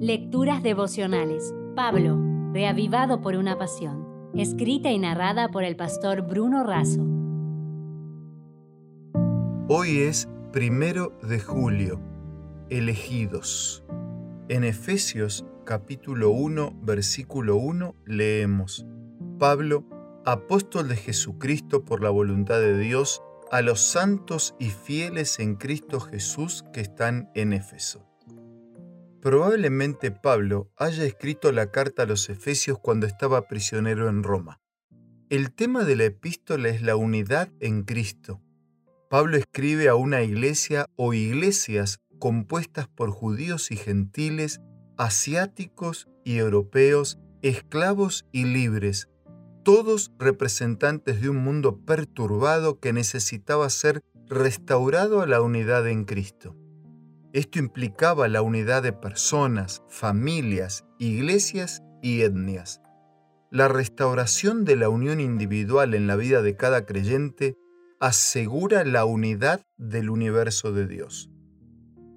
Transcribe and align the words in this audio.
Lecturas 0.00 0.62
devocionales. 0.62 1.54
Pablo, 1.74 2.20
reavivado 2.52 3.22
por 3.22 3.34
una 3.34 3.56
pasión. 3.56 4.30
Escrita 4.34 4.90
y 4.90 4.98
narrada 4.98 5.48
por 5.48 5.64
el 5.64 5.74
pastor 5.74 6.20
Bruno 6.20 6.64
Razo. 6.64 7.00
Hoy 9.68 10.00
es 10.00 10.28
primero 10.52 11.18
de 11.22 11.40
julio. 11.40 11.98
Elegidos. 12.68 13.86
En 14.50 14.64
Efesios 14.64 15.46
capítulo 15.64 16.28
1, 16.28 16.78
versículo 16.82 17.56
1 17.56 17.94
leemos, 18.04 18.86
Pablo, 19.38 19.86
apóstol 20.26 20.88
de 20.88 20.96
Jesucristo 20.96 21.86
por 21.86 22.02
la 22.02 22.10
voluntad 22.10 22.60
de 22.60 22.76
Dios, 22.78 23.22
a 23.50 23.62
los 23.62 23.80
santos 23.80 24.54
y 24.58 24.68
fieles 24.68 25.38
en 25.38 25.56
Cristo 25.56 26.00
Jesús 26.00 26.66
que 26.74 26.82
están 26.82 27.30
en 27.34 27.54
Éfeso. 27.54 28.06
Probablemente 29.26 30.12
Pablo 30.12 30.70
haya 30.76 31.02
escrito 31.02 31.50
la 31.50 31.72
carta 31.72 32.04
a 32.04 32.06
los 32.06 32.28
Efesios 32.28 32.78
cuando 32.78 33.08
estaba 33.08 33.48
prisionero 33.48 34.08
en 34.08 34.22
Roma. 34.22 34.60
El 35.30 35.52
tema 35.52 35.82
de 35.82 35.96
la 35.96 36.04
epístola 36.04 36.68
es 36.68 36.80
la 36.80 36.94
unidad 36.94 37.48
en 37.58 37.82
Cristo. 37.82 38.40
Pablo 39.10 39.36
escribe 39.36 39.88
a 39.88 39.96
una 39.96 40.22
iglesia 40.22 40.86
o 40.94 41.12
iglesias 41.12 41.98
compuestas 42.20 42.86
por 42.86 43.10
judíos 43.10 43.72
y 43.72 43.76
gentiles, 43.76 44.60
asiáticos 44.96 46.06
y 46.22 46.36
europeos, 46.36 47.18
esclavos 47.42 48.26
y 48.30 48.44
libres, 48.44 49.08
todos 49.64 50.12
representantes 50.20 51.20
de 51.20 51.30
un 51.30 51.38
mundo 51.38 51.80
perturbado 51.84 52.78
que 52.78 52.92
necesitaba 52.92 53.68
ser 53.70 54.02
restaurado 54.28 55.20
a 55.20 55.26
la 55.26 55.40
unidad 55.40 55.88
en 55.88 56.04
Cristo. 56.04 56.54
Esto 57.36 57.58
implicaba 57.58 58.28
la 58.28 58.40
unidad 58.40 58.82
de 58.82 58.94
personas, 58.94 59.82
familias, 59.90 60.86
iglesias 60.98 61.82
y 62.00 62.22
etnias. 62.22 62.80
La 63.50 63.68
restauración 63.68 64.64
de 64.64 64.74
la 64.74 64.88
unión 64.88 65.20
individual 65.20 65.92
en 65.92 66.06
la 66.06 66.16
vida 66.16 66.40
de 66.40 66.56
cada 66.56 66.86
creyente 66.86 67.54
asegura 68.00 68.86
la 68.86 69.04
unidad 69.04 69.60
del 69.76 70.08
universo 70.08 70.72
de 70.72 70.86
Dios. 70.86 71.28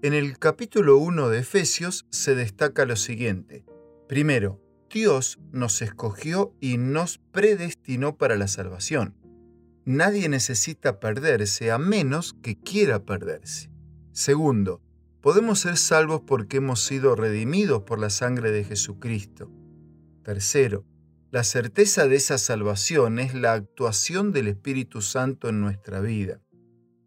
En 0.00 0.14
el 0.14 0.38
capítulo 0.38 0.96
1 0.96 1.28
de 1.28 1.40
Efesios 1.40 2.06
se 2.08 2.34
destaca 2.34 2.86
lo 2.86 2.96
siguiente. 2.96 3.66
Primero, 4.08 4.62
Dios 4.88 5.38
nos 5.50 5.82
escogió 5.82 6.56
y 6.58 6.78
nos 6.78 7.18
predestinó 7.18 8.16
para 8.16 8.36
la 8.36 8.48
salvación. 8.48 9.14
Nadie 9.84 10.30
necesita 10.30 11.00
perderse 11.00 11.70
a 11.70 11.76
menos 11.76 12.34
que 12.42 12.58
quiera 12.58 13.04
perderse. 13.04 13.70
Segundo, 14.12 14.80
podemos 15.22 15.60
ser 15.60 15.76
salvos 15.76 16.22
porque 16.26 16.58
hemos 16.58 16.84
sido 16.84 17.14
redimidos 17.14 17.84
por 17.84 17.98
la 17.98 18.10
sangre 18.10 18.50
de 18.50 18.64
Jesucristo. 18.64 19.50
Tercero, 20.24 20.84
la 21.30 21.44
certeza 21.44 22.08
de 22.08 22.16
esa 22.16 22.36
salvación 22.36 23.18
es 23.18 23.32
la 23.32 23.54
actuación 23.54 24.32
del 24.32 24.48
Espíritu 24.48 25.00
Santo 25.00 25.48
en 25.48 25.60
nuestra 25.60 26.00
vida. 26.00 26.40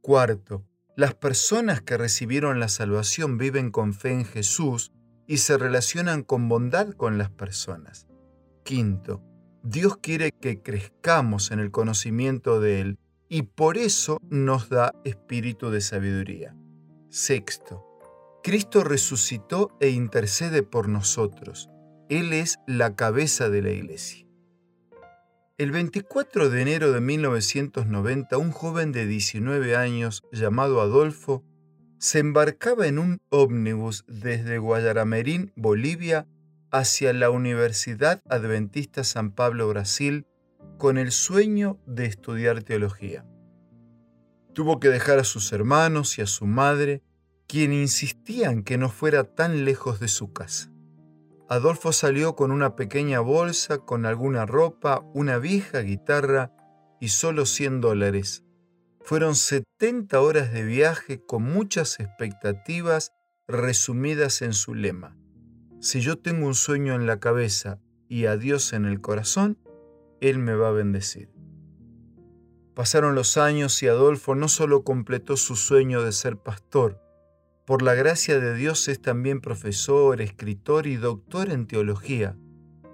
Cuarto, 0.00 0.64
las 0.96 1.14
personas 1.14 1.82
que 1.82 1.98
recibieron 1.98 2.60
la 2.60 2.68
salvación 2.68 3.36
viven 3.36 3.70
con 3.70 3.92
fe 3.92 4.12
en 4.12 4.24
Jesús 4.24 4.92
y 5.26 5.38
se 5.38 5.58
relacionan 5.58 6.22
con 6.22 6.48
bondad 6.48 6.92
con 6.92 7.18
las 7.18 7.30
personas. 7.30 8.06
Quinto, 8.64 9.22
Dios 9.62 9.98
quiere 9.98 10.30
que 10.30 10.62
crezcamos 10.62 11.50
en 11.50 11.58
el 11.58 11.72
conocimiento 11.72 12.60
de 12.60 12.80
Él 12.80 12.98
y 13.28 13.42
por 13.42 13.76
eso 13.76 14.18
nos 14.30 14.68
da 14.68 14.92
espíritu 15.04 15.70
de 15.70 15.80
sabiduría. 15.80 16.56
Sexto, 17.10 17.84
Cristo 18.46 18.84
resucitó 18.84 19.76
e 19.80 19.88
intercede 19.88 20.62
por 20.62 20.88
nosotros. 20.88 21.68
Él 22.08 22.32
es 22.32 22.60
la 22.68 22.94
cabeza 22.94 23.50
de 23.50 23.60
la 23.60 23.70
iglesia. 23.72 24.24
El 25.58 25.72
24 25.72 26.48
de 26.48 26.62
enero 26.62 26.92
de 26.92 27.00
1990, 27.00 28.38
un 28.38 28.52
joven 28.52 28.92
de 28.92 29.04
19 29.04 29.74
años 29.74 30.22
llamado 30.30 30.80
Adolfo 30.80 31.42
se 31.98 32.20
embarcaba 32.20 32.86
en 32.86 33.00
un 33.00 33.20
ómnibus 33.30 34.04
desde 34.06 34.58
Guayaramerín, 34.58 35.52
Bolivia, 35.56 36.28
hacia 36.70 37.12
la 37.12 37.30
Universidad 37.30 38.22
Adventista 38.28 39.02
San 39.02 39.32
Pablo, 39.32 39.68
Brasil, 39.68 40.24
con 40.78 40.98
el 40.98 41.10
sueño 41.10 41.80
de 41.84 42.06
estudiar 42.06 42.62
teología. 42.62 43.26
Tuvo 44.52 44.78
que 44.78 44.88
dejar 44.88 45.18
a 45.18 45.24
sus 45.24 45.52
hermanos 45.52 46.16
y 46.18 46.22
a 46.22 46.26
su 46.28 46.46
madre, 46.46 47.02
quien 47.46 47.72
insistían 47.72 48.62
que 48.62 48.78
no 48.78 48.88
fuera 48.90 49.24
tan 49.24 49.64
lejos 49.64 50.00
de 50.00 50.08
su 50.08 50.32
casa. 50.32 50.70
Adolfo 51.48 51.92
salió 51.92 52.34
con 52.34 52.50
una 52.50 52.74
pequeña 52.74 53.20
bolsa, 53.20 53.78
con 53.78 54.04
alguna 54.04 54.46
ropa, 54.46 55.04
una 55.14 55.38
vieja 55.38 55.80
guitarra 55.80 56.52
y 57.00 57.08
solo 57.08 57.46
100 57.46 57.80
dólares. 57.80 58.42
Fueron 59.00 59.36
70 59.36 60.20
horas 60.20 60.52
de 60.52 60.64
viaje 60.64 61.24
con 61.24 61.44
muchas 61.44 62.00
expectativas 62.00 63.12
resumidas 63.46 64.42
en 64.42 64.52
su 64.52 64.74
lema. 64.74 65.16
Si 65.80 66.00
yo 66.00 66.18
tengo 66.18 66.48
un 66.48 66.56
sueño 66.56 66.96
en 66.96 67.06
la 67.06 67.20
cabeza 67.20 67.78
y 68.08 68.26
a 68.26 68.36
Dios 68.36 68.72
en 68.72 68.84
el 68.84 69.00
corazón, 69.00 69.56
Él 70.20 70.38
me 70.38 70.54
va 70.54 70.70
a 70.70 70.72
bendecir. 70.72 71.30
Pasaron 72.74 73.14
los 73.14 73.36
años 73.36 73.80
y 73.84 73.86
Adolfo 73.86 74.34
no 74.34 74.48
solo 74.48 74.82
completó 74.82 75.36
su 75.36 75.54
sueño 75.54 76.02
de 76.02 76.10
ser 76.10 76.36
pastor, 76.36 77.00
por 77.66 77.82
la 77.82 77.94
gracia 77.94 78.38
de 78.38 78.54
Dios 78.54 78.86
es 78.86 79.02
también 79.02 79.40
profesor, 79.40 80.20
escritor 80.20 80.86
y 80.86 80.96
doctor 80.96 81.50
en 81.50 81.66
teología. 81.66 82.36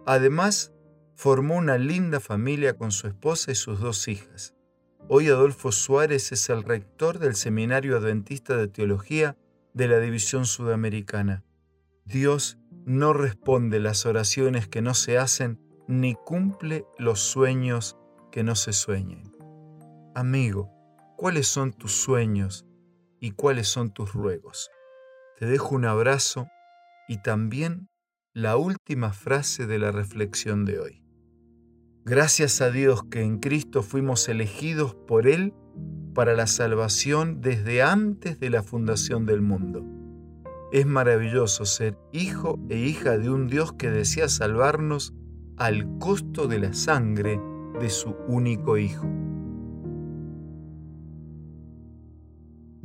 Además, 0.07 0.73
formó 1.15 1.57
una 1.57 1.77
linda 1.77 2.21
familia 2.21 2.77
con 2.79 2.91
su 2.91 3.07
esposa 3.07 3.53
y 3.53 3.55
sus 3.55 3.81
dos 3.81 4.09
hijas. 4.09 4.55
Hoy 5.09 5.29
Adolfo 5.29 5.73
Suárez 5.73 6.33
es 6.33 6.49
el 6.49 6.63
rector 6.63 7.19
del 7.19 7.35
Seminario 7.35 7.99
Adventista 7.99 8.57
de 8.57 8.67
Teología 8.67 9.37
de 9.75 9.89
la 9.89 9.99
División 9.99 10.47
Sudamericana. 10.47 11.45
Dios 12.07 12.59
no 12.87 13.13
responde 13.13 13.79
las 13.79 14.07
oraciones 14.07 14.69
que 14.69 14.81
no 14.81 14.95
se 14.95 15.19
hacen 15.19 15.61
ni 15.87 16.15
cumple 16.15 16.87
los 16.99 17.21
sueños 17.21 17.99
que 18.31 18.43
no 18.43 18.55
se 18.55 18.73
sueñen. 18.73 19.33
Amigo, 20.15 20.71
¿cuáles 21.19 21.47
son 21.47 21.73
tus 21.73 21.93
sueños 21.93 22.65
y 23.23 23.31
cuáles 23.31 23.69
son 23.69 23.95
tus 23.95 24.13
ruegos? 24.13 24.71
Te 25.39 25.47
dejo 25.47 25.75
un 25.77 25.87
abrazo 25.87 26.49
y 27.09 27.23
también 27.23 27.89
la 28.35 28.57
última 28.57 29.13
frase 29.13 29.67
de 29.67 29.79
la 29.79 29.93
reflexión 29.93 30.65
de 30.65 30.81
hoy. 30.81 31.03
Gracias 32.05 32.61
a 32.61 32.71
Dios 32.71 33.05
que 33.05 33.23
en 33.23 33.39
Cristo 33.39 33.83
fuimos 33.83 34.29
elegidos 34.29 34.95
por 34.95 35.29
Él 35.29 35.55
para 36.15 36.35
la 36.35 36.49
salvación 36.49 37.41
desde 37.41 37.81
antes 37.81 38.41
de 38.41 38.51
la 38.51 38.63
fundación 38.63 39.25
del 39.25 39.41
mundo. 39.41 39.87
Es 40.73 40.85
maravilloso 40.85 41.65
ser 41.65 41.97
hijo 42.13 42.59
e 42.69 42.79
hija 42.79 43.19
de 43.19 43.31
un 43.31 43.47
Dios 43.47 43.73
que 43.75 43.91
desea 43.91 44.29
salvarnos 44.29 45.15
al 45.59 45.99
costo 45.99 46.49
de 46.49 46.59
la 46.59 46.73
sangre 46.73 47.41
de 47.79 47.89
su 47.89 48.17
único 48.27 48.79
Hijo. 48.79 49.07